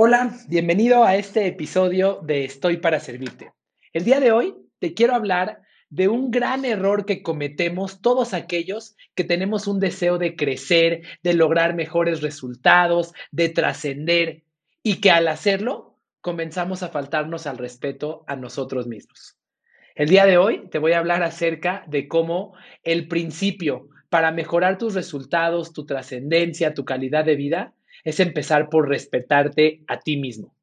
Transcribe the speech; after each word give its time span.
Hola, 0.00 0.30
bienvenido 0.46 1.02
a 1.02 1.16
este 1.16 1.48
episodio 1.48 2.20
de 2.22 2.44
Estoy 2.44 2.76
para 2.76 3.00
Servirte. 3.00 3.50
El 3.92 4.04
día 4.04 4.20
de 4.20 4.30
hoy 4.30 4.54
te 4.78 4.94
quiero 4.94 5.12
hablar 5.12 5.62
de 5.90 6.06
un 6.06 6.30
gran 6.30 6.64
error 6.64 7.04
que 7.04 7.20
cometemos 7.20 8.00
todos 8.00 8.32
aquellos 8.32 8.94
que 9.16 9.24
tenemos 9.24 9.66
un 9.66 9.80
deseo 9.80 10.16
de 10.16 10.36
crecer, 10.36 11.02
de 11.24 11.34
lograr 11.34 11.74
mejores 11.74 12.22
resultados, 12.22 13.12
de 13.32 13.48
trascender 13.48 14.44
y 14.84 15.00
que 15.00 15.10
al 15.10 15.26
hacerlo 15.26 15.98
comenzamos 16.20 16.84
a 16.84 16.90
faltarnos 16.90 17.48
al 17.48 17.58
respeto 17.58 18.22
a 18.28 18.36
nosotros 18.36 18.86
mismos. 18.86 19.36
El 19.96 20.10
día 20.10 20.26
de 20.26 20.38
hoy 20.38 20.68
te 20.70 20.78
voy 20.78 20.92
a 20.92 21.00
hablar 21.00 21.24
acerca 21.24 21.82
de 21.88 22.06
cómo 22.06 22.54
el 22.84 23.08
principio 23.08 23.88
para 24.10 24.30
mejorar 24.30 24.78
tus 24.78 24.94
resultados, 24.94 25.72
tu 25.72 25.86
trascendencia, 25.86 26.72
tu 26.72 26.84
calidad 26.84 27.24
de 27.24 27.34
vida, 27.34 27.74
es 28.04 28.20
empezar 28.20 28.68
por 28.68 28.88
respetarte 28.88 29.82
a 29.86 30.00
ti 30.00 30.16
mismo. 30.16 30.54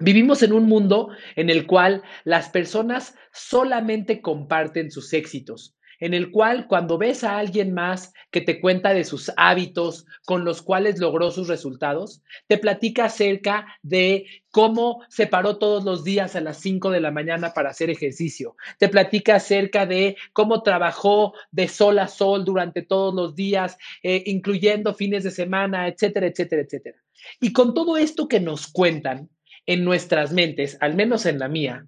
Vivimos 0.00 0.42
en 0.42 0.52
un 0.52 0.66
mundo 0.66 1.10
en 1.36 1.50
el 1.50 1.66
cual 1.66 2.02
las 2.24 2.48
personas 2.48 3.14
solamente 3.32 4.20
comparten 4.20 4.90
sus 4.90 5.12
éxitos, 5.12 5.73
en 6.00 6.14
el 6.14 6.30
cual 6.30 6.66
cuando 6.66 6.98
ves 6.98 7.24
a 7.24 7.38
alguien 7.38 7.72
más 7.72 8.12
que 8.30 8.40
te 8.40 8.60
cuenta 8.60 8.94
de 8.94 9.04
sus 9.04 9.32
hábitos 9.36 10.06
con 10.24 10.44
los 10.44 10.62
cuales 10.62 10.98
logró 10.98 11.30
sus 11.30 11.48
resultados, 11.48 12.22
te 12.46 12.58
platica 12.58 13.06
acerca 13.06 13.66
de 13.82 14.26
cómo 14.50 15.02
se 15.08 15.26
paró 15.26 15.58
todos 15.58 15.84
los 15.84 16.04
días 16.04 16.36
a 16.36 16.40
las 16.40 16.60
5 16.60 16.90
de 16.90 17.00
la 17.00 17.10
mañana 17.10 17.52
para 17.54 17.70
hacer 17.70 17.90
ejercicio, 17.90 18.56
te 18.78 18.88
platica 18.88 19.36
acerca 19.36 19.86
de 19.86 20.16
cómo 20.32 20.62
trabajó 20.62 21.34
de 21.50 21.68
sol 21.68 21.98
a 21.98 22.08
sol 22.08 22.44
durante 22.44 22.82
todos 22.82 23.14
los 23.14 23.34
días, 23.34 23.76
eh, 24.02 24.22
incluyendo 24.26 24.94
fines 24.94 25.24
de 25.24 25.30
semana, 25.30 25.88
etcétera, 25.88 26.26
etcétera, 26.26 26.62
etcétera. 26.62 26.98
Y 27.40 27.52
con 27.52 27.74
todo 27.74 27.96
esto 27.96 28.28
que 28.28 28.40
nos 28.40 28.66
cuentan 28.66 29.30
en 29.66 29.84
nuestras 29.84 30.32
mentes, 30.32 30.76
al 30.80 30.94
menos 30.94 31.26
en 31.26 31.38
la 31.38 31.48
mía, 31.48 31.86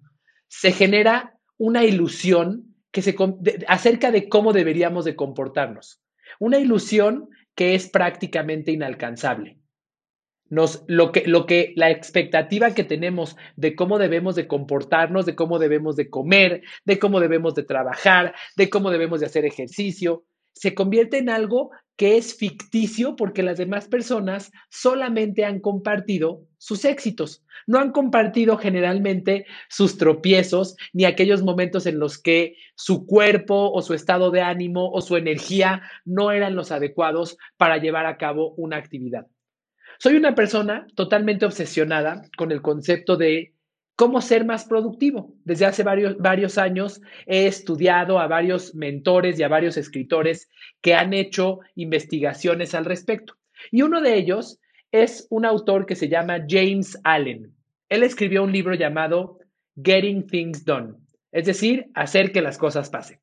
se 0.49 0.73
genera 0.73 1.39
una 1.59 1.85
ilusión 1.85 2.66
acerca 3.69 4.11
de 4.11 4.29
cómo 4.29 4.53
deberíamos 4.53 5.05
de 5.05 5.17
comportarnos. 5.17 6.01
Una 6.39 6.59
ilusión 6.59 7.29
que 7.55 7.75
es 7.75 7.89
prácticamente 7.89 8.73
inalcanzable. 8.73 9.59
Nos, 10.49 10.85
lo 10.87 11.11
que, 11.11 11.73
la 11.75 11.91
expectativa 11.91 12.73
que 12.73 12.85
tenemos 12.85 13.37
de 13.57 13.75
cómo 13.75 13.99
debemos 13.99 14.37
de 14.37 14.47
comportarnos, 14.47 15.27
de 15.27 15.35
cómo 15.35 15.59
debemos 15.59 15.97
de 15.97 16.09
comer, 16.09 16.63
de 16.85 16.99
cómo 17.01 17.19
debemos 17.19 17.55
de 17.55 17.65
trabajar, 17.65 18.35
de 18.57 18.71
cómo 18.71 18.91
debemos 18.91 19.21
de 19.21 19.27
hacer 19.27 19.45
ejercicio, 19.45 20.25
se 20.53 20.75
convierte 20.75 21.19
en 21.19 21.31
algo 21.31 21.71
que 21.97 22.17
es 22.17 22.37
ficticio 22.37 23.17
porque 23.17 23.43
las 23.43 23.59
demás 23.59 23.89
personas 23.89 24.53
solamente 24.71 25.45
han 25.45 25.61
compartido 25.61 26.43
sus 26.67 26.85
éxitos, 26.85 27.45
no 27.69 27.79
han 27.79 27.93
compartido 27.93 28.59
generalmente 28.59 29.47
sus 29.69 29.99
tropiezos 29.99 30.75
ni 30.93 31.05
aquellos 31.05 31.45
momentos 31.45 31.87
en 31.87 32.01
los 32.01 32.19
que 32.19 32.57
su 32.75 33.07
cuerpo 33.07 33.71
o 33.71 33.83
su 33.83 33.95
estado 33.95 34.33
de 34.33 34.41
ánimo 34.41 34.91
o 34.91 35.01
su 35.01 35.17
energía 35.17 35.83
no 36.05 36.33
eran 36.33 36.57
los 36.57 36.73
adecuados 36.73 37.39
para 37.57 37.77
llevar 37.77 38.07
a 38.07 38.17
cabo 38.17 38.53
una 38.57 38.79
actividad. 38.79 39.29
Soy 40.01 40.17
una 40.17 40.35
persona 40.35 40.89
totalmente 40.97 41.47
obsesionada 41.47 42.23
con 42.37 42.51
el 42.51 42.63
concepto 42.63 43.17
de 43.17 43.55
cómo 43.95 44.21
ser 44.21 44.45
más 44.45 44.65
productivo. 44.65 45.37
Desde 45.45 45.67
hace 45.67 45.85
varios, 45.85 46.19
varios 46.19 46.59
años 46.59 47.01
he 47.27 47.47
estudiado 47.47 48.19
a 48.19 48.27
varios 48.27 48.75
mentores 48.75 49.39
y 49.39 49.45
a 49.45 49.49
varios 49.49 49.77
escritores 49.77 50.51
que 50.81 50.95
han 50.95 51.15
hecho 51.15 51.61
investigaciones 51.77 52.75
al 52.75 52.87
respecto. 52.87 53.37
Y 53.71 53.83
uno 53.83 54.01
de 54.01 54.17
ellos 54.17 54.59
es 54.93 55.27
un 55.31 55.45
autor 55.45 55.87
que 55.87 55.97
se 55.97 56.09
llama 56.09 56.45
James 56.49 56.99
Allen. 57.05 57.55
Él 57.89 58.03
escribió 58.03 58.43
un 58.43 58.53
libro 58.53 58.75
llamado 58.75 59.39
Getting 59.83 60.27
Things 60.27 60.65
Done, 60.65 60.95
es 61.33 61.47
decir, 61.47 61.87
hacer 61.95 62.33
que 62.33 62.43
las 62.43 62.59
cosas 62.59 62.91
pasen. 62.91 63.21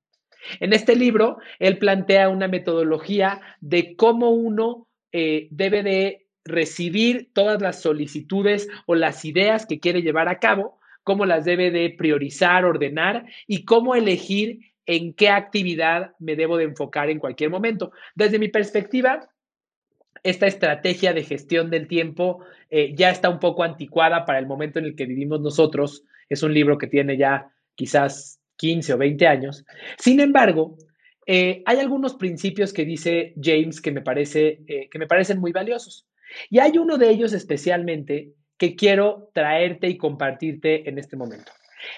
En 0.60 0.74
este 0.74 0.96
libro, 0.96 1.38
él 1.60 1.78
plantea 1.78 2.30
una 2.30 2.48
metodología 2.48 3.42
de 3.62 3.96
cómo 3.96 4.32
uno 4.32 4.88
eh, 5.12 5.48
debe 5.52 5.84
de 5.84 6.28
recibir 6.46 7.32
todas 7.34 7.62
las 7.62 7.82
solicitudes 7.82 8.68
o 8.86 8.96
las 8.96 9.24
ideas 9.24 9.66
que 9.66 9.80
quiere 9.80 10.02
llevar 10.02 10.28
a 10.28 10.40
cabo, 10.40 10.80
cómo 11.04 11.26
las 11.26 11.46
debe 11.46 11.72
de 11.72 11.90
priorizar, 11.90 12.66
ordenar 12.66 13.26
y 13.48 13.66
cómo 13.66 13.96
elegir 13.96 14.60
en 14.86 15.14
qué 15.14 15.30
actividad 15.30 16.12
me 16.20 16.36
debo 16.36 16.58
de 16.58 16.66
enfocar 16.66 17.10
en 17.10 17.20
cualquier 17.20 17.50
momento. 17.50 17.92
Desde 18.16 18.40
mi 18.40 18.50
perspectiva, 18.50 19.30
esta 20.24 20.48
estrategia 20.48 21.14
de 21.14 21.24
gestión 21.24 21.70
del 21.70 21.88
tiempo 21.88 22.40
eh, 22.70 22.94
ya 22.96 23.10
está 23.10 23.30
un 23.30 23.40
poco 23.40 23.64
anticuada 23.64 24.26
para 24.26 24.40
el 24.40 24.48
momento 24.48 24.80
en 24.80 24.86
el 24.86 24.96
que 24.96 25.06
vivimos 25.06 25.42
nosotros. 25.42 26.04
Es 26.30 26.44
un 26.44 26.54
libro 26.54 26.78
que 26.78 26.88
tiene 26.88 27.18
ya 27.18 27.52
quizás 27.76 28.40
15 28.58 28.94
o 28.94 28.98
20 28.98 29.28
años. 29.28 29.66
Sin 29.98 30.20
embargo, 30.22 30.78
eh, 31.26 31.62
hay 31.66 31.80
algunos 31.80 32.16
principios 32.16 32.74
que 32.74 32.86
dice 32.86 33.34
James 33.42 33.82
que 33.82 33.92
me, 33.92 34.02
parece, 34.02 34.62
eh, 34.68 34.90
que 34.90 35.00
me 35.00 35.08
parecen 35.08 35.40
muy 35.40 35.52
valiosos. 35.52 36.08
Y 36.50 36.60
hay 36.60 36.78
uno 36.78 36.98
de 36.98 37.10
ellos 37.10 37.34
especialmente 37.34 38.34
que 38.58 38.76
quiero 38.76 39.30
traerte 39.34 39.90
y 39.90 39.98
compartirte 39.98 40.90
en 40.90 40.98
este 40.98 41.18
momento. 41.18 41.52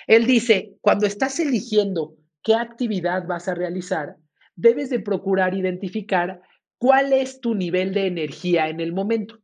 Él 0.08 0.26
dice, 0.26 0.74
cuando 0.82 1.06
estás 1.06 1.40
eligiendo 1.40 2.16
qué 2.42 2.56
actividad 2.56 3.28
vas 3.28 3.48
a 3.48 3.56
realizar, 3.56 4.16
debes 4.56 4.90
de 4.90 5.00
procurar 5.00 5.54
identificar 5.54 6.42
cuál 6.78 7.14
es 7.14 7.42
tu 7.42 7.56
nivel 7.56 7.94
de 7.94 8.08
energía 8.08 8.70
en 8.70 8.80
el 8.80 8.94
momento. 8.94 9.40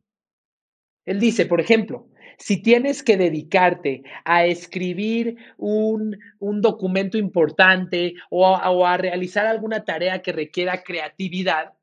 Él 1.06 1.20
dice, 1.20 1.46
por 1.46 1.60
ejemplo, 1.60 2.08
si 2.38 2.62
tienes 2.62 3.04
que 3.04 3.18
dedicarte 3.18 4.04
a 4.26 4.46
escribir 4.46 5.38
un, 5.58 6.18
documento 6.40 7.18
importante 7.18 8.16
o 8.30 8.52
o 8.54 8.86
a 8.86 8.98
realizar 8.98 9.46
alguna 9.46 9.84
tarea 9.84 10.22
que 10.22 10.32
requiera 10.32 10.84
creatividad 10.84 11.74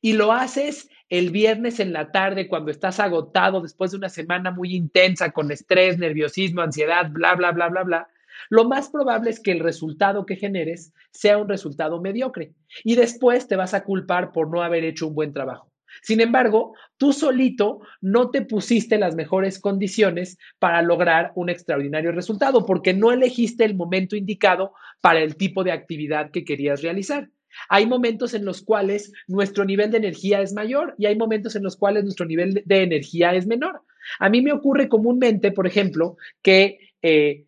y 0.00 0.12
lo 0.12 0.32
haces 0.32 0.88
el 1.08 1.30
viernes 1.30 1.80
en 1.80 1.92
la 1.92 2.12
tarde 2.12 2.48
cuando 2.48 2.70
estás 2.70 3.00
agotado 3.00 3.60
después 3.60 3.90
de 3.90 3.96
una 3.96 4.08
semana 4.08 4.50
muy 4.50 4.74
intensa 4.74 5.30
con 5.30 5.50
estrés, 5.50 5.98
nerviosismo, 5.98 6.60
ansiedad, 6.60 7.10
bla, 7.10 7.34
bla, 7.34 7.52
bla, 7.52 7.68
bla, 7.68 7.82
bla, 7.82 8.08
lo 8.50 8.68
más 8.68 8.90
probable 8.90 9.30
es 9.30 9.40
que 9.40 9.52
el 9.52 9.60
resultado 9.60 10.26
que 10.26 10.36
generes 10.36 10.92
sea 11.10 11.38
un 11.38 11.48
resultado 11.48 12.00
mediocre 12.00 12.54
y 12.84 12.96
después 12.96 13.48
te 13.48 13.56
vas 13.56 13.74
a 13.74 13.84
culpar 13.84 14.32
por 14.32 14.50
no 14.50 14.62
haber 14.62 14.84
hecho 14.84 15.08
un 15.08 15.14
buen 15.14 15.32
trabajo. 15.32 15.70
Sin 16.02 16.20
embargo, 16.20 16.74
tú 16.96 17.12
solito 17.12 17.80
no 18.00 18.30
te 18.30 18.42
pusiste 18.42 18.98
las 18.98 19.14
mejores 19.14 19.58
condiciones 19.58 20.38
para 20.58 20.82
lograr 20.82 21.32
un 21.34 21.48
extraordinario 21.48 22.12
resultado 22.12 22.66
porque 22.66 22.94
no 22.94 23.10
elegiste 23.12 23.64
el 23.64 23.74
momento 23.74 24.16
indicado 24.16 24.72
para 25.00 25.20
el 25.20 25.36
tipo 25.36 25.64
de 25.64 25.72
actividad 25.72 26.30
que 26.30 26.44
querías 26.44 26.82
realizar. 26.82 27.28
Hay 27.68 27.86
momentos 27.86 28.34
en 28.34 28.44
los 28.44 28.62
cuales 28.62 29.12
nuestro 29.26 29.64
nivel 29.64 29.90
de 29.90 29.98
energía 29.98 30.40
es 30.42 30.52
mayor 30.52 30.94
y 30.98 31.06
hay 31.06 31.16
momentos 31.16 31.56
en 31.56 31.62
los 31.62 31.76
cuales 31.76 32.04
nuestro 32.04 32.26
nivel 32.26 32.62
de 32.64 32.82
energía 32.82 33.34
es 33.34 33.46
menor. 33.46 33.82
A 34.20 34.28
mí 34.28 34.42
me 34.42 34.52
ocurre 34.52 34.88
comúnmente, 34.88 35.50
por 35.50 35.66
ejemplo, 35.66 36.16
que 36.42 36.78
eh, 37.02 37.46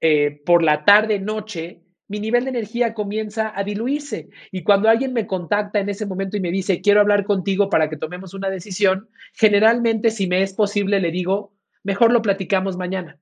eh, 0.00 0.40
por 0.44 0.62
la 0.62 0.84
tarde, 0.84 1.18
noche, 1.18 1.82
mi 2.08 2.20
nivel 2.20 2.44
de 2.44 2.50
energía 2.50 2.94
comienza 2.94 3.52
a 3.54 3.62
diluirse. 3.64 4.30
Y 4.50 4.62
cuando 4.62 4.88
alguien 4.88 5.12
me 5.12 5.26
contacta 5.26 5.78
en 5.78 5.88
ese 5.88 6.06
momento 6.06 6.36
y 6.36 6.40
me 6.40 6.50
dice, 6.50 6.80
quiero 6.80 7.00
hablar 7.00 7.24
contigo 7.24 7.68
para 7.68 7.88
que 7.88 7.96
tomemos 7.96 8.34
una 8.34 8.50
decisión, 8.50 9.08
generalmente, 9.34 10.10
si 10.10 10.26
me 10.26 10.42
es 10.42 10.54
posible, 10.54 11.00
le 11.00 11.10
digo, 11.10 11.54
mejor 11.82 12.12
lo 12.12 12.22
platicamos 12.22 12.76
mañana. 12.76 13.18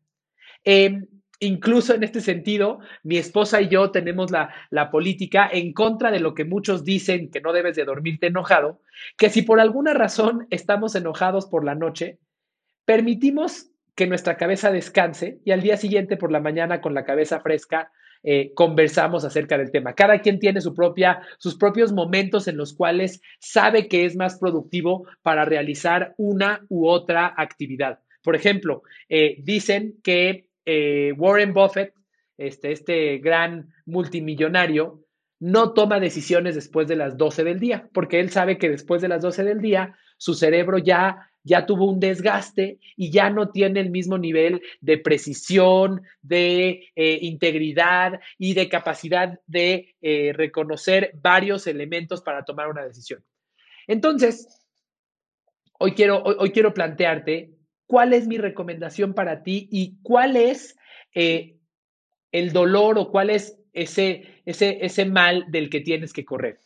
Em, 0.65 1.07
incluso 1.41 1.95
en 1.95 2.05
este 2.05 2.21
sentido, 2.21 2.79
mi 3.03 3.19
esposa 3.19 3.61
y 3.61 3.69
yo 3.69 3.91
tenemos 3.91 4.31
la, 4.31 4.55
la, 4.71 4.91
política 4.91 5.49
en 5.53 5.73
contra 5.73 6.11
de 6.11 6.21
lo 6.21 6.35
que 6.35 6.45
muchos 6.45 6.85
dicen 6.85 7.31
que 7.31 7.41
no 7.41 7.53
debes 7.53 7.77
de 7.77 7.85
dormirte 7.85 8.29
enojado, 8.29 8.81
que 9.19 9.31
si 9.31 9.43
por 9.43 9.61
alguna 9.61 9.95
razón 9.95 10.47
estamos 10.51 10.95
enojados 10.95 11.47
por 11.47 11.65
la 11.65 11.75
noche, 11.75 12.19
permitimos 12.85 13.71
que 13.97 14.07
nuestra 14.07 14.37
cabeza 14.37 14.71
descanse 14.71 15.41
y 15.45 15.51
al 15.51 15.63
día 15.63 15.77
siguiente 15.77 16.17
por 16.17 16.31
la 16.31 16.41
mañana 16.41 16.81
con 16.81 16.95
la 16.95 17.05
cabeza 17.05 17.41
fresca 17.41 17.91
eh, 18.23 18.53
conversamos 18.55 19.25
acerca 19.25 19.57
del 19.57 19.71
tema. 19.71 19.95
Cada 19.95 20.21
quien 20.21 20.39
tiene 20.39 20.61
su 20.61 20.75
propia, 20.75 21.23
sus 21.39 21.57
propios 21.57 21.93
momentos 21.93 22.47
en 22.47 22.57
los 22.57 22.75
cuales 22.75 23.23
sabe 23.39 23.89
que 23.89 24.05
es 24.05 24.17
más 24.17 24.39
productivo 24.39 25.07
para 25.23 25.45
realizar 25.45 26.15
una 26.19 26.65
u 26.69 26.89
otra 26.89 27.35
actividad. 27.37 28.01
Por 28.23 28.37
ejemplo, 28.37 28.83
eh, 29.09 29.37
dicen 29.43 29.95
que 30.03 30.49
eh, 30.65 31.13
Warren 31.17 31.55
Buffett, 31.55 31.95
este, 32.37 32.73
este 32.73 33.19
gran 33.19 33.73
multimillonario, 33.87 35.05
no 35.39 35.73
toma 35.73 36.01
decisiones 36.01 36.55
después 36.55 36.89
de 36.89 36.97
las 36.97 37.17
12 37.17 37.45
del 37.45 37.61
día, 37.61 37.89
porque 37.93 38.21
él 38.21 38.31
sabe 38.31 38.59
que 38.59 38.71
después 38.71 39.01
de 39.01 39.09
las 39.09 39.23
12 39.23 39.45
del 39.45 39.61
día 39.61 39.97
su 40.19 40.35
cerebro 40.35 40.79
ya 40.79 41.31
ya 41.47 41.65
tuvo 41.65 41.89
un 41.89 42.01
desgaste 42.01 42.81
y 42.97 43.11
ya 43.13 43.31
no 43.31 43.51
tiene 43.51 43.79
el 43.79 43.91
mismo 43.91 44.19
nivel 44.19 44.61
de 44.81 44.99
precisión, 44.99 46.03
de 46.21 46.91
eh, 46.97 47.19
integridad 47.23 48.21
y 48.37 48.55
de 48.55 48.69
capacidad 48.69 49.39
de 49.47 49.95
eh, 50.03 50.33
reconocer 50.35 51.13
varios 51.23 51.69
elementos 51.69 52.21
para 52.21 52.45
tomar 52.45 52.69
una 52.69 52.85
decisión. 52.85 53.25
Entonces, 53.87 54.61
hoy 55.79 55.93
quiero, 55.93 56.21
hoy, 56.25 56.51
quiero 56.51 56.75
plantearte 56.75 57.53
cuál 57.87 58.13
es 58.13 58.27
mi 58.27 58.39
recomendación 58.39 59.15
para 59.15 59.45
ti 59.45 59.69
y 59.71 59.99
cuál 60.03 60.35
es 60.37 60.77
eh, 61.15 61.59
el 62.33 62.53
dolor 62.53 62.99
o 62.99 63.13
cuál 63.13 63.31
es 63.31 63.57
ese, 63.73 64.43
ese, 64.47 64.85
ese 64.85 65.05
mal 65.05 65.45
del 65.49 65.71
que 65.71 65.81
tienes 65.81 66.13
que 66.13 66.25
correr. 66.25 66.59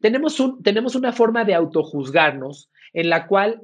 Tenemos, 0.00 0.38
un, 0.38 0.62
tenemos 0.62 0.94
una 0.94 1.12
forma 1.12 1.44
de 1.44 1.54
autojuzgarnos 1.54 2.70
en 2.92 3.10
la 3.10 3.26
cual 3.26 3.60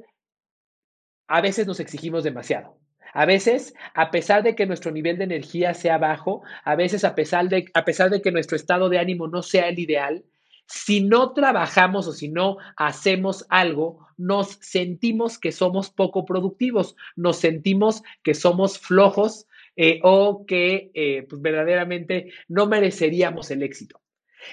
a 1.27 1.41
veces 1.41 1.67
nos 1.67 1.79
exigimos 1.79 2.23
demasiado. 2.23 2.77
A 3.13 3.25
veces, 3.25 3.73
a 3.93 4.11
pesar 4.11 4.43
de 4.43 4.55
que 4.55 4.65
nuestro 4.65 4.91
nivel 4.91 5.17
de 5.17 5.23
energía 5.23 5.73
sea 5.73 5.97
bajo, 5.97 6.43
a 6.63 6.75
veces 6.75 7.03
a 7.03 7.15
pesar 7.15 7.49
de, 7.49 7.65
a 7.73 7.85
pesar 7.85 8.09
de 8.09 8.21
que 8.21 8.31
nuestro 8.31 8.55
estado 8.55 8.89
de 8.89 8.99
ánimo 8.99 9.27
no 9.27 9.41
sea 9.41 9.69
el 9.69 9.79
ideal, 9.79 10.23
si 10.67 11.01
no 11.01 11.33
trabajamos 11.33 12.07
o 12.07 12.11
si 12.11 12.27
no 12.27 12.57
hacemos 12.75 13.45
algo, 13.49 14.05
nos 14.17 14.59
sentimos 14.61 15.39
que 15.39 15.51
somos 15.51 15.89
poco 15.89 16.25
productivos, 16.25 16.95
nos 17.15 17.37
sentimos 17.37 18.03
que 18.21 18.33
somos 18.33 18.77
flojos 18.77 19.47
eh, 19.77 19.99
o 20.03 20.45
que 20.45 20.91
eh, 20.93 21.25
pues 21.29 21.41
verdaderamente 21.41 22.31
no 22.49 22.67
mereceríamos 22.67 23.49
el 23.49 23.63
éxito. 23.63 24.01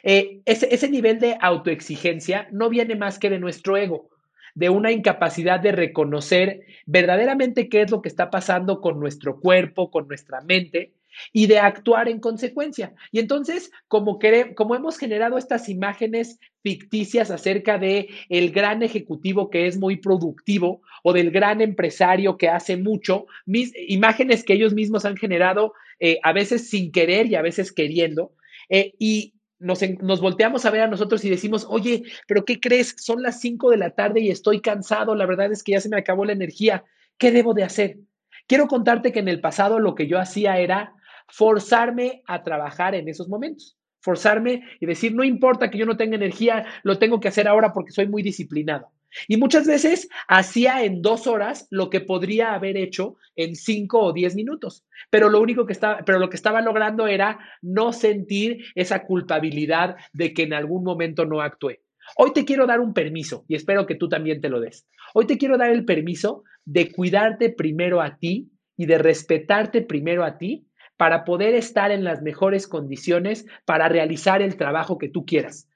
Eh, 0.02 0.40
ese, 0.44 0.72
ese 0.72 0.88
nivel 0.88 1.18
de 1.18 1.36
autoexigencia 1.40 2.48
no 2.52 2.68
viene 2.68 2.94
más 2.94 3.18
que 3.18 3.30
de 3.30 3.38
nuestro 3.38 3.76
ego 3.76 4.10
de 4.54 4.70
una 4.70 4.92
incapacidad 4.92 5.60
de 5.60 5.72
reconocer 5.72 6.66
verdaderamente 6.86 7.68
qué 7.68 7.82
es 7.82 7.90
lo 7.90 8.02
que 8.02 8.08
está 8.08 8.30
pasando 8.30 8.80
con 8.80 9.00
nuestro 9.00 9.40
cuerpo, 9.40 9.90
con 9.90 10.08
nuestra 10.08 10.40
mente 10.40 10.92
y 11.32 11.46
de 11.46 11.58
actuar 11.58 12.08
en 12.08 12.20
consecuencia. 12.20 12.94
Y 13.12 13.18
entonces, 13.18 13.70
como, 13.88 14.18
como 14.54 14.74
hemos 14.74 14.98
generado 14.98 15.38
estas 15.38 15.68
imágenes 15.68 16.38
ficticias 16.62 17.30
acerca 17.30 17.78
de 17.78 18.08
el 18.28 18.50
gran 18.50 18.82
ejecutivo 18.82 19.50
que 19.50 19.66
es 19.66 19.76
muy 19.76 19.96
productivo 19.96 20.82
o 21.02 21.12
del 21.12 21.30
gran 21.30 21.60
empresario 21.60 22.36
que 22.36 22.48
hace 22.48 22.76
mucho, 22.76 23.26
mis, 23.46 23.72
imágenes 23.88 24.44
que 24.44 24.54
ellos 24.54 24.74
mismos 24.74 25.04
han 25.04 25.16
generado 25.16 25.74
eh, 26.00 26.18
a 26.22 26.32
veces 26.32 26.68
sin 26.68 26.90
querer 26.90 27.26
y 27.26 27.34
a 27.34 27.42
veces 27.42 27.72
queriendo, 27.72 28.32
eh, 28.68 28.94
y 28.98 29.33
nos, 29.64 30.20
volteamos 30.20 30.64
a 30.66 30.70
ver 30.70 30.82
a 30.82 30.88
nosotros 30.88 31.24
y 31.24 31.30
decimos, 31.30 31.66
oye, 31.68 32.02
pero 32.28 32.44
¿qué 32.44 32.60
crees? 32.60 32.94
Son 32.98 33.22
las 33.22 33.40
5 33.40 33.70
de 33.70 33.78
la 33.78 33.90
tarde 33.90 34.20
y 34.20 34.30
estoy 34.30 34.60
cansado, 34.60 35.14
la 35.14 35.26
verdad 35.26 35.50
es 35.50 35.62
que 35.62 35.72
ya 35.72 35.80
se 35.80 35.88
me 35.88 35.98
acabó 35.98 36.24
la 36.24 36.32
energía, 36.32 36.84
¿qué 37.18 37.32
debo 37.32 37.54
de 37.54 37.64
hacer? 37.64 37.98
Quiero 38.46 38.68
contarte 38.68 39.10
que 39.10 39.20
en 39.20 39.28
el 39.28 39.40
pasado 39.40 39.78
lo 39.80 39.94
que 39.94 40.06
yo 40.06 40.18
hacía 40.18 40.58
era 40.58 40.94
forzarme 41.28 42.22
a 42.26 42.42
trabajar 42.42 42.94
en 42.94 43.08
esos 43.08 43.28
momentos, 43.28 43.78
forzarme 44.00 44.62
y 44.80 44.86
decir, 44.86 45.14
no 45.14 45.24
importa 45.24 45.70
que 45.70 45.78
yo 45.78 45.86
no 45.86 45.96
tenga 45.96 46.16
energía, 46.16 46.66
lo 46.82 46.98
tengo 46.98 47.18
que 47.18 47.28
hacer 47.28 47.48
ahora 47.48 47.72
porque 47.72 47.92
soy 47.92 48.06
muy 48.06 48.22
disciplinado. 48.22 48.90
Y 49.28 49.36
muchas 49.36 49.66
veces 49.66 50.08
hacía 50.28 50.84
en 50.84 51.02
dos 51.02 51.26
horas 51.26 51.66
lo 51.70 51.90
que 51.90 52.00
podría 52.00 52.54
haber 52.54 52.76
hecho 52.76 53.16
en 53.36 53.56
cinco 53.56 54.00
o 54.00 54.12
diez 54.12 54.34
minutos. 54.34 54.84
Pero 55.10 55.28
lo 55.28 55.40
único 55.40 55.66
que 55.66 55.72
estaba, 55.72 56.04
pero 56.04 56.18
lo 56.18 56.28
que 56.28 56.36
estaba 56.36 56.60
logrando 56.60 57.06
era 57.06 57.38
no 57.62 57.92
sentir 57.92 58.64
esa 58.74 59.04
culpabilidad 59.04 59.96
de 60.12 60.32
que 60.32 60.42
en 60.42 60.54
algún 60.54 60.84
momento 60.84 61.24
no 61.24 61.40
actué. 61.40 61.82
Hoy 62.16 62.32
te 62.32 62.44
quiero 62.44 62.66
dar 62.66 62.80
un 62.80 62.92
permiso 62.92 63.44
y 63.48 63.54
espero 63.54 63.86
que 63.86 63.94
tú 63.94 64.08
también 64.08 64.40
te 64.40 64.50
lo 64.50 64.60
des. 64.60 64.86
Hoy 65.14 65.26
te 65.26 65.38
quiero 65.38 65.56
dar 65.56 65.70
el 65.70 65.84
permiso 65.84 66.44
de 66.64 66.92
cuidarte 66.92 67.50
primero 67.50 68.02
a 68.02 68.18
ti 68.18 68.50
y 68.76 68.86
de 68.86 68.98
respetarte 68.98 69.82
primero 69.82 70.24
a 70.24 70.36
ti 70.36 70.66
para 70.96 71.24
poder 71.24 71.54
estar 71.54 71.90
en 71.90 72.04
las 72.04 72.22
mejores 72.22 72.68
condiciones 72.68 73.46
para 73.64 73.88
realizar 73.88 74.42
el 74.42 74.56
trabajo 74.56 74.98
que 74.98 75.08
tú 75.08 75.24
quieras 75.24 75.68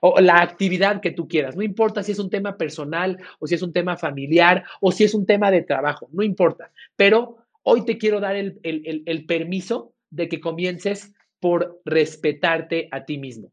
o 0.00 0.20
la 0.20 0.40
actividad 0.40 1.00
que 1.00 1.10
tú 1.10 1.28
quieras. 1.28 1.56
No 1.56 1.62
importa 1.62 2.02
si 2.02 2.12
es 2.12 2.18
un 2.18 2.30
tema 2.30 2.56
personal 2.56 3.18
o 3.38 3.46
si 3.46 3.54
es 3.54 3.62
un 3.62 3.72
tema 3.72 3.96
familiar 3.96 4.64
o 4.80 4.92
si 4.92 5.04
es 5.04 5.14
un 5.14 5.26
tema 5.26 5.50
de 5.50 5.62
trabajo, 5.62 6.08
no 6.12 6.22
importa. 6.22 6.70
Pero 6.96 7.38
hoy 7.62 7.84
te 7.84 7.98
quiero 7.98 8.20
dar 8.20 8.36
el, 8.36 8.60
el 8.62 9.26
permiso 9.26 9.92
de 10.10 10.28
que 10.28 10.40
comiences 10.40 11.14
por 11.40 11.80
respetarte 11.84 12.88
a 12.90 13.04
ti 13.04 13.18
mismo. 13.18 13.52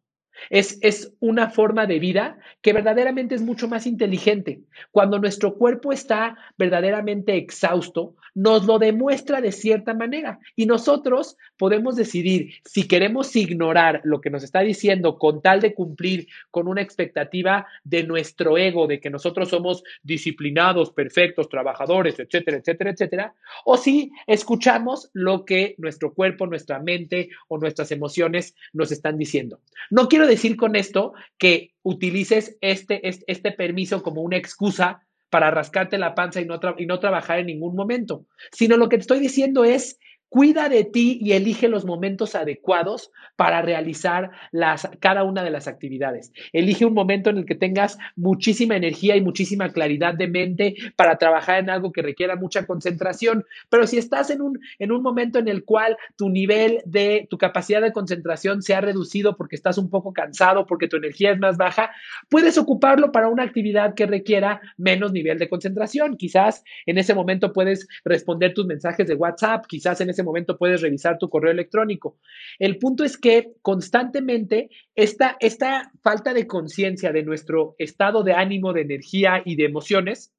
Es, 0.50 0.78
es, 0.82 1.14
una 1.20 1.50
forma 1.50 1.86
de 1.86 2.00
vida 2.00 2.38
que 2.62 2.74
verdaderamente 2.74 3.36
es 3.36 3.42
mucho 3.42 3.68
más 3.68 3.88
inteligente. 3.88 4.62
Cuando 4.92 5.20
nuestro 5.20 5.56
cuerpo 5.56 5.92
está 5.92 6.38
verdaderamente 6.58 7.36
exhausto, 7.36 8.16
nos 8.36 8.66
lo 8.66 8.78
demuestra 8.80 9.40
de 9.40 9.54
cierta 9.54 9.94
manera 9.94 10.40
y 10.56 10.66
nosotros 10.66 11.38
podemos 11.58 11.96
decidir 11.96 12.52
si 12.66 12.86
queremos 12.88 13.34
ignorar 13.36 14.02
lo 14.04 14.20
que 14.20 14.30
nos 14.30 14.44
está 14.44 14.60
diciendo 14.60 15.18
con 15.18 15.42
tal 15.42 15.62
de 15.62 15.74
cumplir 15.74 16.28
con 16.52 16.68
una 16.68 16.82
expectativa 16.82 17.66
de 17.86 18.04
nuestro 18.04 18.58
ego, 18.58 18.88
de 18.88 19.00
que 19.00 19.10
nosotros 19.10 19.50
somos 19.50 19.84
disciplinados, 20.04 20.92
perfectos, 20.92 21.48
trabajadores, 21.48 22.20
etcétera, 22.20 22.58
etcétera, 22.58 22.92
etcétera, 22.92 23.36
o 23.64 23.78
si 23.78 24.12
escuchamos 24.28 25.10
lo 25.14 25.46
que 25.46 25.76
nuestro 25.78 26.14
cuerpo, 26.14 26.46
nuestra 26.46 26.80
mente 26.80 27.30
o 27.48 27.58
nuestras 27.58 27.92
emociones 27.92 28.54
nos 28.74 28.92
están 28.92 29.18
diciendo. 29.18 29.60
No 29.90 30.10
quiero 30.10 30.25
decir 30.26 30.58
con 30.58 30.76
esto 30.76 31.14
que 31.38 31.74
utilices 31.84 32.58
este, 32.62 33.08
este, 33.08 33.26
este 33.28 33.52
permiso 33.52 34.04
como 34.04 34.22
una 34.22 34.38
excusa 34.38 35.02
para 35.30 35.52
rascarte 35.52 35.98
la 35.98 36.16
panza 36.16 36.42
y 36.42 36.46
no, 36.46 36.60
y 36.78 36.86
no 36.86 37.00
trabajar 37.00 37.40
en 37.40 37.48
ningún 37.48 37.76
momento, 37.76 38.26
sino 38.52 38.78
lo 38.78 38.90
que 38.90 38.98
te 38.98 39.02
estoy 39.02 39.20
diciendo 39.20 39.66
es 39.66 40.00
Cuida 40.36 40.68
de 40.68 40.84
ti 40.84 41.18
y 41.22 41.32
elige 41.32 41.70
los 41.70 41.86
momentos 41.86 42.36
adecuados 42.36 43.10
para 43.38 43.62
realizar 43.62 44.32
las, 44.52 44.86
cada 45.00 45.24
una 45.24 45.46
de 45.46 45.50
las 45.50 45.70
actividades. 45.70 46.34
Elige 46.52 46.84
un 46.84 46.94
momento 46.94 47.30
en 47.30 47.38
el 47.38 47.46
que 47.46 47.56
tengas 47.56 47.98
muchísima 48.18 48.76
energía 48.76 49.16
y 49.16 49.22
muchísima 49.22 49.70
claridad 49.70 50.14
de 50.14 50.28
mente 50.28 50.76
para 50.98 51.18
trabajar 51.18 51.60
en 51.60 51.70
algo 51.70 51.94
que 51.94 52.02
requiera 52.02 52.36
mucha 52.36 52.66
concentración. 52.66 53.46
Pero 53.70 53.88
si 53.88 53.98
estás 53.98 54.30
en 54.30 54.42
un, 54.42 54.60
en 54.78 54.92
un 54.92 55.02
momento 55.02 55.40
en 55.40 55.48
el 55.48 55.64
cual 55.64 55.96
tu 56.18 56.30
nivel 56.30 56.82
de, 56.84 57.28
tu 57.30 57.38
capacidad 57.38 57.82
de 57.82 57.94
concentración 57.94 58.62
se 58.62 58.76
ha 58.76 58.82
reducido 58.82 59.38
porque 59.38 59.56
estás 59.56 59.78
un 59.78 59.90
poco 59.90 60.12
cansado, 60.12 60.66
porque 60.66 60.90
tu 60.90 60.98
energía 60.98 61.32
es 61.32 61.40
más 61.40 61.56
baja, 61.56 61.92
puedes 62.28 62.58
ocuparlo 62.58 63.14
para 63.14 63.30
una 63.30 63.44
actividad 63.44 63.94
que 63.94 64.06
requiera 64.06 64.60
menos 64.76 65.14
nivel 65.14 65.40
de 65.40 65.48
concentración. 65.48 66.18
Quizás 66.18 66.66
en 66.86 66.98
ese 66.98 67.16
momento 67.16 67.54
puedes 67.54 67.88
responder 68.04 68.54
tus 68.54 68.66
mensajes 68.66 69.08
de 69.08 69.16
WhatsApp, 69.16 69.66
quizás 69.66 70.02
en 70.02 70.10
ese 70.10 70.25
momento 70.26 70.58
puedes 70.58 70.82
revisar 70.82 71.18
tu 71.18 71.30
correo 71.30 71.52
electrónico. 71.52 72.18
El 72.60 72.78
punto 72.78 73.04
es 73.04 73.18
que 73.18 73.54
constantemente 73.62 74.70
esta, 74.96 75.38
esta 75.40 75.92
falta 76.04 76.34
de 76.34 76.48
conciencia 76.48 77.12
de 77.12 77.24
nuestro 77.24 77.76
estado 77.78 78.24
de 78.24 78.34
ánimo, 78.34 78.74
de 78.74 78.82
energía 78.82 79.42
y 79.46 79.56
de 79.56 79.66
emociones 79.66 80.34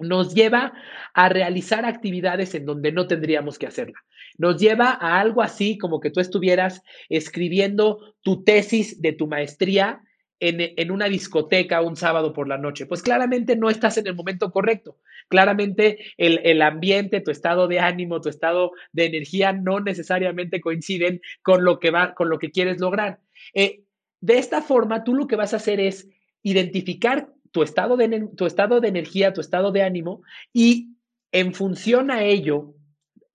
nos 0.00 0.34
lleva 0.34 0.72
a 1.14 1.28
realizar 1.28 1.84
actividades 1.84 2.54
en 2.54 2.64
donde 2.64 2.92
no 2.92 3.06
tendríamos 3.06 3.58
que 3.58 3.66
hacerla. 3.66 3.98
Nos 4.38 4.58
lleva 4.58 4.96
a 5.00 5.20
algo 5.20 5.42
así 5.42 5.76
como 5.76 6.00
que 6.00 6.10
tú 6.10 6.20
estuvieras 6.20 6.82
escribiendo 7.08 8.14
tu 8.22 8.42
tesis 8.42 9.00
de 9.02 9.12
tu 9.12 9.26
maestría 9.26 10.02
en, 10.40 10.90
una 10.90 11.06
discoteca 11.06 11.82
un 11.82 11.96
sábado 11.96 12.32
por 12.32 12.48
la 12.48 12.56
noche. 12.56 12.86
Pues 12.86 13.02
claramente 13.02 13.56
no 13.56 13.68
estás 13.68 13.98
en 13.98 14.06
el 14.06 14.14
momento 14.14 14.50
correcto. 14.50 14.96
Claramente 15.30 15.98
el, 16.16 16.60
ambiente, 16.60 17.20
tu 17.20 17.30
estado 17.30 17.68
de 17.68 17.78
ánimo, 17.78 18.20
tu 18.20 18.28
estado 18.28 18.72
de 18.90 19.06
energía 19.06 19.52
no 19.52 19.78
necesariamente 19.78 20.60
coinciden 20.60 21.20
con 21.42 21.64
lo 21.64 21.78
que, 21.78 21.92
va, 21.92 22.14
con 22.14 22.28
lo 22.28 22.40
que 22.40 22.50
quieres 22.50 22.80
lograr. 22.80 23.20
Eh, 23.54 23.84
de 24.20 24.38
esta 24.38 24.60
forma, 24.60 25.04
tú 25.04 25.14
lo 25.14 25.28
que 25.28 25.36
vas 25.36 25.54
a 25.54 25.58
hacer 25.58 25.78
es 25.78 26.08
identificar 26.42 27.28
tu 27.52 27.62
estado, 27.62 27.96
de, 27.96 28.28
tu 28.36 28.44
estado 28.44 28.80
de 28.80 28.88
energía, 28.88 29.32
tu 29.32 29.40
estado 29.40 29.70
de 29.70 29.82
ánimo 29.82 30.22
y 30.52 30.96
en 31.30 31.54
función 31.54 32.10
a 32.10 32.24
ello, 32.24 32.74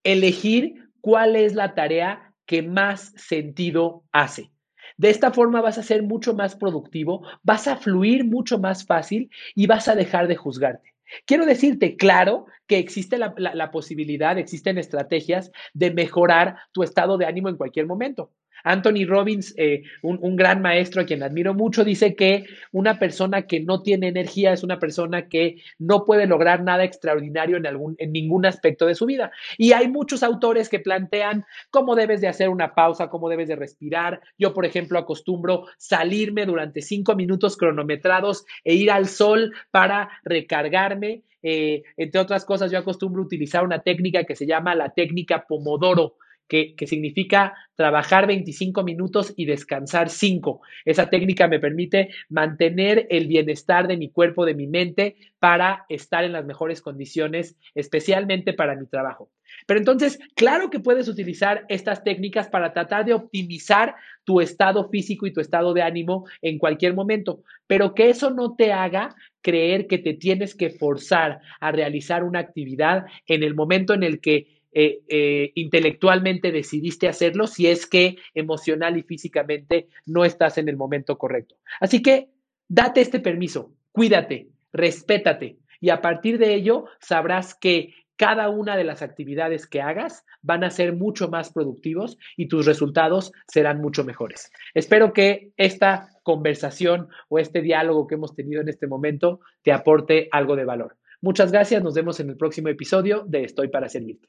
elegir 0.03 0.89
cuál 0.99 1.37
es 1.37 1.55
la 1.55 1.75
tarea 1.75 2.33
que 2.45 2.61
más 2.61 3.13
sentido 3.15 4.03
hace. 4.11 4.51
De 4.97 5.09
esta 5.09 5.31
forma 5.31 5.61
vas 5.61 5.77
a 5.77 5.83
ser 5.83 6.03
mucho 6.03 6.33
más 6.33 6.57
productivo, 6.57 7.25
vas 7.41 7.69
a 7.69 7.77
fluir 7.77 8.25
mucho 8.25 8.59
más 8.59 8.85
fácil 8.85 9.29
y 9.55 9.65
vas 9.65 9.87
a 9.87 9.95
dejar 9.95 10.27
de 10.27 10.35
juzgarte. 10.35 10.94
Quiero 11.25 11.45
decirte, 11.45 11.97
claro, 11.97 12.45
que 12.67 12.77
existe 12.77 13.17
la, 13.17 13.71
posibilidad, 13.71 14.37
existen 14.37 14.77
estrategias 14.77 15.51
de 15.73 15.91
mejorar 15.91 16.57
tu 16.71 16.83
estado 16.83 17.17
de 17.17 17.25
ánimo 17.25 17.49
en 17.49 17.57
cualquier 17.57 17.85
momento. 17.85 18.31
Anthony 18.65 19.05
Robbins, 19.07 19.53
eh, 19.57 19.83
un, 20.01 20.35
gran 20.35 20.61
maestro 20.61 21.01
a 21.01 21.05
quien 21.05 21.23
admiro 21.23 21.53
mucho, 21.53 21.85
dice 21.85 22.15
que 22.15 22.45
una 22.71 22.97
persona 22.99 23.43
que 23.43 23.59
no 23.59 23.83
tiene 23.83 24.07
energía 24.07 24.51
es 24.51 24.63
una 24.63 24.79
persona 24.79 25.29
que 25.29 25.61
no 25.77 26.03
puede 26.03 26.25
lograr 26.25 26.63
nada 26.63 26.83
extraordinario 26.83 27.57
en, 27.57 27.67
algún, 27.67 27.95
en 27.99 28.11
ningún 28.11 28.45
aspecto 28.45 28.87
de 28.87 28.95
su 28.95 29.05
vida. 29.05 29.31
Y 29.57 29.73
hay 29.73 29.87
muchos 29.87 30.23
autores 30.23 30.67
que 30.67 30.79
plantean 30.79 31.45
cómo 31.69 31.95
debes 31.95 32.21
de 32.21 32.27
hacer 32.27 32.49
una 32.49 32.73
pausa, 32.73 33.07
cómo 33.09 33.29
debes 33.29 33.47
de 33.47 33.55
respirar. 33.55 34.19
Yo, 34.37 34.53
por 34.53 34.65
ejemplo, 34.65 34.97
acostumbro 34.97 35.67
salirme 35.77 36.47
durante 36.47 36.81
cinco 36.81 37.15
minutos 37.15 37.57
cronometrados 37.57 38.45
e 38.63 38.73
ir 38.73 38.89
al 38.89 39.05
sol 39.07 39.53
para 39.69 40.09
recargarme. 40.23 41.21
Eh, 41.43 41.83
entre 41.97 42.19
otras 42.19 42.43
cosas, 42.45 42.71
yo 42.71 42.79
acostumbro 42.79 43.21
utilizar 43.21 43.63
una 43.63 43.83
técnica 43.83 44.23
que 44.23 44.35
se 44.35 44.47
llama 44.47 44.73
la 44.73 44.89
técnica 44.89 45.45
Pomodoro 45.47 46.15
que, 46.47 46.75
significa 46.85 47.53
trabajar 47.75 48.27
25 48.27 48.83
minutos 48.83 49.33
y 49.35 49.45
descansar 49.45 50.09
5. 50.09 50.61
Esa 50.85 51.09
técnica 51.09 51.47
me 51.47 51.59
permite 51.59 52.09
mantener 52.29 53.07
el 53.09 53.27
bienestar 53.27 53.87
de 53.87 53.97
mi 53.97 54.09
cuerpo, 54.09 54.45
de 54.45 54.55
mi 54.55 54.67
mente, 54.67 55.15
para 55.39 55.85
estar 55.89 56.23
en 56.23 56.33
las 56.33 56.45
mejores 56.45 56.81
condiciones, 56.81 57.57
especialmente 57.73 58.53
para 58.53 58.75
mi 58.75 58.87
trabajo. 58.87 59.29
Pero 59.67 59.79
entonces, 59.79 60.19
claro 60.35 60.69
que 60.69 60.79
puedes 60.79 61.07
utilizar 61.07 61.65
estas 61.69 62.03
técnicas 62.03 62.49
para 62.49 62.73
tratar 62.73 63.05
de 63.05 63.13
optimizar 63.13 63.95
tu 64.23 64.41
estado 64.41 64.89
físico 64.89 65.27
y 65.27 65.33
tu 65.33 65.39
estado 65.39 65.73
de 65.73 65.83
ánimo 65.83 66.25
en 66.41 66.57
cualquier 66.57 66.93
momento, 66.93 67.43
pero 67.67 67.93
que 67.93 68.09
eso 68.09 68.31
no 68.31 68.55
te 68.55 68.73
haga 68.73 69.15
creer 69.41 69.87
que 69.87 69.99
te 69.99 70.13
tienes 70.13 70.55
que 70.55 70.71
forzar 70.71 71.39
a 71.59 71.71
realizar 71.71 72.23
una 72.23 72.39
actividad 72.39 73.05
en 73.27 73.43
el 73.43 73.53
momento 73.53 73.93
en 73.93 74.03
el 74.03 74.19
que 74.19 74.54
eh, 74.77 75.03
eh, 75.07 75.53
intelectualmente 75.55 76.51
decidiste 76.51 77.07
hacerlo 77.07 77.47
si 77.47 77.67
es 77.67 77.87
que 77.87 78.17
emocional 78.33 78.97
y 78.97 79.03
físicamente 79.03 79.87
no 80.05 80.25
estás 80.25 80.57
en 80.57 80.67
el 80.67 80.75
momento 80.75 81.17
correcto. 81.17 81.55
Así 81.79 82.01
que 82.01 82.27
date 82.67 82.99
este 82.99 83.21
permiso, 83.21 83.71
cuídate, 83.93 84.49
respétate 84.73 85.59
y 85.79 85.91
a 85.91 86.01
partir 86.01 86.37
de 86.37 86.53
ello 86.53 86.87
sabrás 86.99 87.55
que 87.55 87.93
cada 88.17 88.49
una 88.49 88.75
de 88.75 88.83
las 88.83 89.01
actividades 89.01 89.65
que 89.65 89.81
hagas 89.81 90.25
van 90.41 90.65
a 90.65 90.69
ser 90.71 90.93
mucho 90.93 91.29
más 91.29 91.53
productivos 91.53 92.17
y 92.35 92.49
tus 92.49 92.65
resultados 92.65 93.31
serán 93.47 93.79
mucho 93.79 94.03
mejores. 94.03 94.51
Espero 94.73 95.13
que 95.13 95.51
esta 95.55 96.09
conversación 96.23 97.07
o 97.29 97.39
este 97.39 97.61
diálogo 97.61 98.07
que 98.07 98.15
hemos 98.15 98.35
tenido 98.35 98.61
en 98.61 98.67
este 98.67 98.87
momento 98.87 99.39
te 99.63 99.71
aporte 99.71 100.27
algo 100.33 100.57
de 100.57 100.65
valor. 100.65 100.97
Muchas 101.21 101.53
gracias, 101.53 101.81
nos 101.81 101.93
vemos 101.93 102.19
en 102.19 102.29
el 102.29 102.35
próximo 102.35 102.67
episodio 102.67 103.23
de 103.25 103.45
Estoy 103.45 103.69
para 103.69 103.87
Servirte. 103.87 104.27